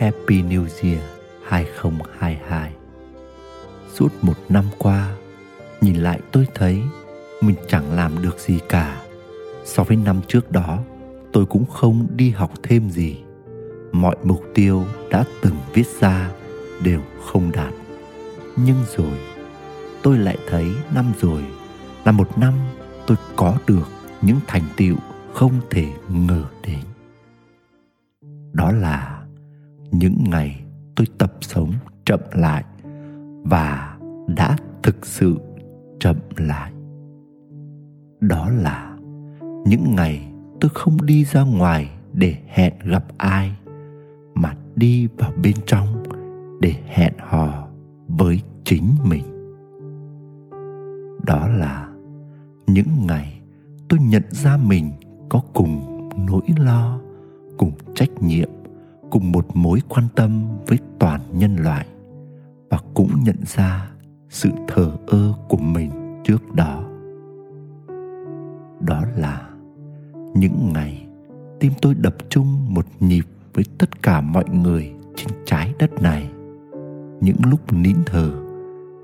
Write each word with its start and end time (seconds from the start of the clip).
Happy 0.00 0.42
New 0.42 0.66
Year 0.82 1.02
2022 1.44 2.72
Suốt 3.94 4.08
một 4.22 4.34
năm 4.48 4.64
qua, 4.78 5.12
Nhìn 5.80 5.96
lại 5.96 6.20
tôi 6.32 6.46
thấy 6.54 6.82
Mình 7.40 7.56
chẳng 7.68 7.96
làm 7.96 8.22
được 8.22 8.38
gì 8.38 8.58
cả. 8.68 9.02
So 9.64 9.84
với 9.84 9.96
năm 9.96 10.20
trước 10.28 10.52
đó, 10.52 10.78
Tôi 11.32 11.46
cũng 11.46 11.66
không 11.66 12.06
đi 12.16 12.30
học 12.30 12.50
thêm 12.62 12.90
gì. 12.90 13.16
Mọi 13.92 14.16
mục 14.22 14.42
tiêu 14.54 14.84
đã 15.10 15.24
từng 15.42 15.56
viết 15.74 15.86
ra 16.00 16.30
Đều 16.84 17.00
không 17.24 17.52
đạt. 17.52 17.74
Nhưng 18.56 18.84
rồi, 18.96 19.18
Tôi 20.02 20.18
lại 20.18 20.38
thấy 20.48 20.66
năm 20.94 21.12
rồi 21.20 21.44
Là 22.04 22.12
một 22.12 22.38
năm 22.38 22.54
tôi 23.06 23.16
có 23.36 23.56
được 23.66 23.88
Những 24.22 24.40
thành 24.46 24.64
tựu 24.76 24.96
không 25.34 25.52
thể 25.70 25.86
ngờ 26.08 26.44
đến. 26.66 26.80
Đó 28.52 28.72
là 28.72 29.19
những 29.92 30.24
ngày 30.30 30.60
tôi 30.96 31.06
tập 31.18 31.32
sống 31.40 31.72
chậm 32.04 32.20
lại 32.32 32.64
và 33.44 33.98
đã 34.36 34.56
thực 34.82 35.06
sự 35.06 35.36
chậm 36.00 36.16
lại. 36.36 36.72
Đó 38.20 38.48
là 38.50 38.96
những 39.66 39.94
ngày 39.96 40.28
tôi 40.60 40.70
không 40.74 41.06
đi 41.06 41.24
ra 41.24 41.42
ngoài 41.42 41.90
để 42.12 42.36
hẹn 42.46 42.72
gặp 42.84 43.04
ai, 43.18 43.52
mà 44.34 44.54
đi 44.76 45.08
vào 45.18 45.32
bên 45.42 45.54
trong 45.66 45.86
để 46.60 46.74
hẹn 46.86 47.12
hò 47.18 47.68
với 48.08 48.40
chính 48.64 48.94
mình. 49.04 49.24
Đó 51.26 51.48
là 51.48 51.88
những 52.66 53.06
ngày 53.06 53.40
tôi 53.88 54.00
nhận 54.00 54.22
ra 54.30 54.56
mình 54.56 54.90
có 55.28 55.40
cùng 55.54 56.00
nỗi 56.26 56.42
lo, 56.56 57.00
cùng 57.58 57.72
trách 57.94 58.22
nhiệm 58.22 58.48
cùng 59.10 59.32
một 59.32 59.56
mối 59.56 59.80
quan 59.88 60.04
tâm 60.14 60.42
với 60.66 60.78
toàn 60.98 61.20
nhân 61.32 61.56
loại 61.56 61.86
và 62.70 62.78
cũng 62.94 63.10
nhận 63.24 63.36
ra 63.46 63.90
sự 64.28 64.50
thờ 64.68 64.92
ơ 65.06 65.32
của 65.48 65.56
mình 65.56 65.90
trước 66.24 66.54
đó. 66.54 66.84
Đó 68.80 69.02
là 69.16 69.48
những 70.34 70.72
ngày 70.72 71.06
tim 71.60 71.72
tôi 71.82 71.94
đập 71.94 72.14
chung 72.28 72.74
một 72.74 72.86
nhịp 73.00 73.24
với 73.54 73.64
tất 73.78 74.02
cả 74.02 74.20
mọi 74.20 74.44
người 74.52 74.92
trên 75.16 75.28
trái 75.46 75.74
đất 75.78 76.02
này. 76.02 76.30
Những 77.20 77.36
lúc 77.50 77.72
nín 77.72 77.96
thở, 78.06 78.30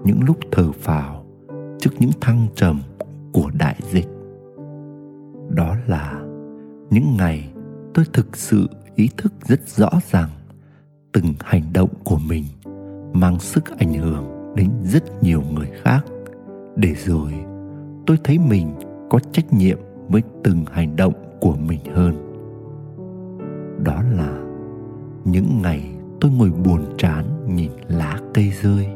những 0.04 0.20
lúc 0.24 0.38
thở 0.52 0.72
phào 0.72 1.24
trước 1.78 1.90
những 1.98 2.10
thăng 2.20 2.46
trầm 2.54 2.80
của 3.32 3.50
đại 3.58 3.76
dịch. 3.92 4.08
Đó 5.50 5.76
là 5.86 6.20
những 6.90 7.16
ngày 7.18 7.52
tôi 7.94 8.04
thực 8.12 8.36
sự 8.36 8.68
ý 8.96 9.08
thức 9.16 9.32
rất 9.46 9.68
rõ 9.68 9.90
ràng, 10.10 10.28
từng 11.12 11.34
hành 11.40 11.62
động 11.72 11.90
của 12.04 12.18
mình 12.28 12.44
mang 13.12 13.40
sức 13.40 13.78
ảnh 13.78 13.94
hưởng 13.94 14.54
đến 14.56 14.70
rất 14.84 15.22
nhiều 15.22 15.42
người 15.54 15.70
khác. 15.82 16.04
Để 16.76 16.94
rồi 16.94 17.32
tôi 18.06 18.18
thấy 18.24 18.38
mình 18.38 18.74
có 19.10 19.18
trách 19.32 19.52
nhiệm 19.52 19.78
với 20.08 20.22
từng 20.44 20.64
hành 20.72 20.96
động 20.96 21.12
của 21.40 21.56
mình 21.56 21.80
hơn. 21.94 22.14
Đó 23.84 24.02
là 24.16 24.38
những 25.24 25.62
ngày 25.62 25.90
tôi 26.20 26.30
ngồi 26.30 26.50
buồn 26.50 26.84
chán 26.98 27.24
nhìn 27.56 27.70
lá 27.88 28.20
cây 28.34 28.52
rơi 28.62 28.86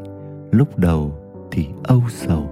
lúc 0.52 0.78
đầu 0.78 1.12
thì 1.50 1.68
âu 1.84 2.02
sầu 2.08 2.50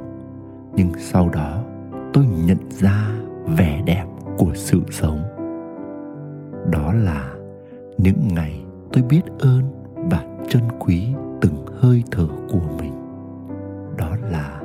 nhưng 0.75 0.91
sau 0.99 1.29
đó 1.29 1.65
tôi 2.13 2.27
nhận 2.47 2.59
ra 2.71 3.11
vẻ 3.57 3.83
đẹp 3.87 4.05
của 4.39 4.51
sự 4.55 4.81
sống. 4.91 5.23
Đó 6.71 6.93
là 6.93 7.38
những 7.99 8.29
ngày 8.35 8.61
tôi 8.93 9.03
biết 9.03 9.23
ơn 9.39 9.63
và 10.11 10.25
trân 10.49 10.63
quý 10.79 11.07
từng 11.41 11.67
hơi 11.81 12.03
thở 12.11 12.29
của 12.49 12.61
mình. 12.79 12.93
Đó 13.97 14.17
là 14.31 14.61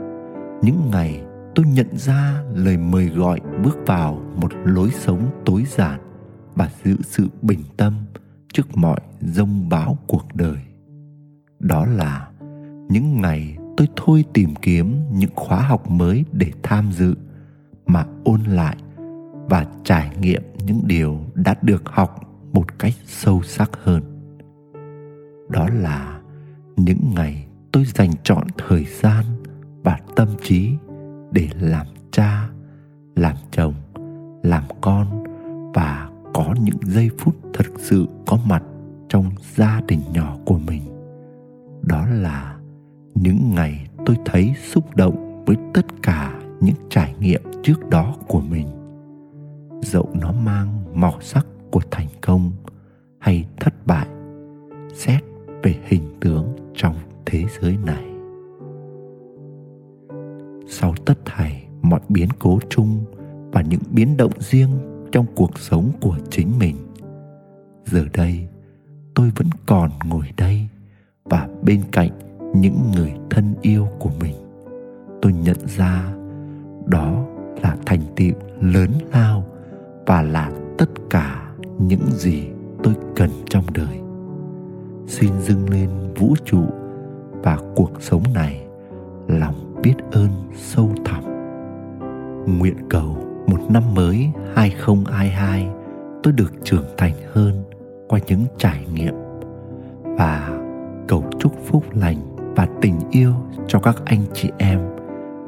những 0.62 0.90
ngày 0.92 1.22
tôi 1.56 1.66
nhận 1.66 1.98
ra 1.98 2.44
lời 2.56 2.78
mời 2.78 3.06
gọi 3.06 3.40
bước 3.64 3.78
vào 3.86 4.22
một 4.42 4.52
lối 4.64 4.90
sống 4.92 5.30
tối 5.46 5.64
giản 5.78 6.00
và 6.56 6.70
giữ 6.84 6.96
sự 7.02 7.28
bình 7.42 7.60
tâm 7.78 7.94
trước 8.54 8.78
mọi 8.78 9.00
rông 9.22 9.70
bão 9.70 9.98
cuộc 10.08 10.26
đời. 10.34 10.58
Đó 11.60 11.86
là 11.86 12.30
những 12.90 13.22
ngày 13.22 13.58
tôi 13.78 13.88
thôi 13.96 14.26
tìm 14.34 14.56
kiếm 14.62 14.96
những 15.12 15.32
khóa 15.36 15.62
học 15.62 15.90
mới 15.90 16.26
để 16.32 16.52
tham 16.64 16.92
dự, 16.92 17.16
mà 17.86 18.06
ôn 18.24 18.44
lại 18.44 18.78
và 19.50 19.66
trải 19.84 20.12
nghiệm 20.22 20.44
những 20.66 20.82
điều 20.86 21.20
đã 21.34 21.56
được 21.62 21.84
học 21.86 22.20
một 22.54 22.80
cách 22.80 22.94
sâu 23.06 23.42
sắc 23.44 23.72
hơn. 23.84 24.04
Đó 25.50 25.68
là 25.74 26.22
những 26.76 27.12
ngày 27.16 27.48
tôi 27.72 27.86
dành 27.86 28.12
trọn 28.24 28.48
thời 28.68 28.86
gian 29.02 29.26
và 29.84 30.00
tâm 30.16 30.28
trí 30.42 30.74
để 31.32 31.50
làm 31.60 31.88
cha, 32.12 32.50
làm 33.16 33.36
chồng, 33.52 33.74
làm 34.44 34.64
con 34.82 35.24
và 35.74 36.10
có 36.34 36.56
những 36.62 36.78
giây 36.84 37.10
phút 37.18 37.36
thật 37.54 37.66
sự 37.78 38.08
có 38.26 38.38
mặt 38.46 38.64
trong 39.10 39.26
gia 39.56 39.82
đình 39.88 40.02
nhỏ 40.14 40.38
của 40.46 40.58
mình. 40.58 40.82
Đó 41.82 42.06
là 42.06 42.58
những 43.16 43.52
ngày 43.56 43.88
tôi 44.06 44.16
thấy 44.26 44.54
xúc 44.64 44.96
động 44.96 45.44
với 45.46 45.56
tất 45.74 45.86
cả 46.04 46.40
những 46.62 46.76
trải 46.90 47.16
nghiệm 47.20 47.42
trước 47.64 47.90
đó 47.90 48.16
của 48.28 48.42
mình. 48.42 48.68
Dẫu 49.82 50.10
nó 50.22 50.32
mang 50.32 50.68
màu 50.94 51.14
sắc 51.22 51.46
của 51.74 51.82
thành 51.92 52.08
công 52.22 52.52
hay 53.20 53.46
thất 53.60 53.74
bại 53.86 54.08
xét 54.94 55.24
về 55.64 55.76
hình 55.84 56.04
tướng 56.20 56.56
trong 56.76 56.96
thế 57.26 57.44
giới 57.62 57.78
này. 57.86 58.04
Sau 60.68 60.94
tất 61.06 61.14
thảy 61.26 61.68
mọi 61.82 62.00
biến 62.10 62.30
cố 62.40 62.60
chung 62.70 63.06
và 63.52 63.62
những 63.62 63.80
biến 63.92 64.18
động 64.18 64.32
riêng 64.40 64.70
trong 65.12 65.26
cuộc 65.36 65.60
sống 65.60 65.92
của 66.02 66.18
chính 66.30 66.60
mình, 66.60 66.76
giờ 67.86 68.06
đây 68.14 68.48
tôi 69.16 69.32
vẫn 69.36 69.48
còn 69.66 69.92
ngồi 70.06 70.26
đây 70.38 70.68
và 71.24 71.50
bên 71.64 71.82
cạnh 71.92 72.12
những 72.56 72.92
người 72.96 73.14
thân 73.30 73.54
yêu 73.62 73.88
của 74.00 74.12
mình, 74.22 74.36
tôi 75.22 75.34
nhận 75.34 75.68
ra 75.68 76.14
đó 76.86 77.26
là 77.62 77.78
thành 77.86 78.02
tựu 78.16 78.34
lớn 78.62 78.90
lao 79.12 79.44
và 80.06 80.22
là 80.22 80.52
tất 80.78 80.90
cả 81.10 81.43
những 81.80 82.12
gì 82.12 82.44
tôi 82.84 82.94
cần 83.16 83.30
trong 83.50 83.64
đời. 83.74 84.00
Xin 85.08 85.32
dâng 85.42 85.70
lên 85.70 85.90
vũ 86.18 86.36
trụ 86.46 86.64
và 87.44 87.58
cuộc 87.76 87.92
sống 88.00 88.24
này 88.34 88.66
lòng 89.28 89.76
biết 89.84 89.94
ơn 90.12 90.30
sâu 90.56 90.92
thẳm. 91.06 91.24
Nguyện 92.60 92.76
cầu 92.90 93.18
một 93.48 93.60
năm 93.70 93.84
mới 93.96 94.30
2022 94.56 95.70
tôi 96.24 96.34
được 96.34 96.54
trưởng 96.64 96.86
thành 96.98 97.14
hơn 97.34 97.64
qua 98.08 98.20
những 98.28 98.46
trải 98.58 98.86
nghiệm. 98.94 99.14
Và 100.04 100.60
cầu 101.08 101.24
chúc 101.40 101.54
phúc 101.66 101.84
lành 101.94 102.18
và 102.56 102.68
tình 102.82 103.00
yêu 103.12 103.34
cho 103.68 103.80
các 103.80 103.96
anh 104.06 104.22
chị 104.34 104.50
em 104.58 104.80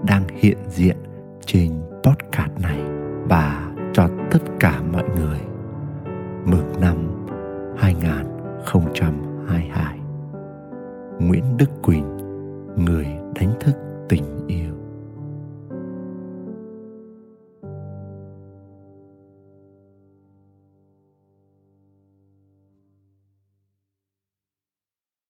đang 0.07 0.23
hiện 0.35 0.57
diện 0.69 0.97
trên 1.45 1.71
podcast 2.03 2.51
này 2.61 2.79
và 3.29 3.73
cho 3.93 4.09
tất 4.31 4.39
cả 4.59 4.81
mọi 4.91 5.03
người 5.15 5.54
mừng 6.45 6.81
năm 6.81 7.25
2022 7.77 9.99
Nguyễn 11.19 11.57
Đức 11.57 11.69
Quỳnh 11.81 12.17
Người 12.77 13.07
đánh 13.35 13.53
thức 13.59 13.75
tình 14.09 14.47
yêu. 14.47 14.64